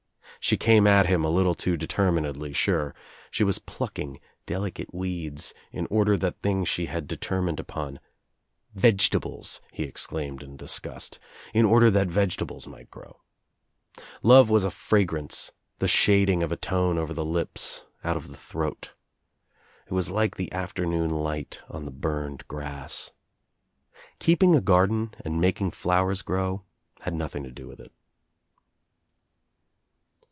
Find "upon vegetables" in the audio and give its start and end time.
7.59-9.61